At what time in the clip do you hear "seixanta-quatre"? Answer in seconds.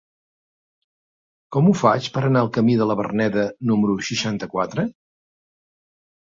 4.09-4.87